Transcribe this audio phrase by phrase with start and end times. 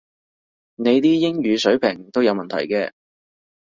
[0.77, 2.91] 你啲英語水平都有問題嘅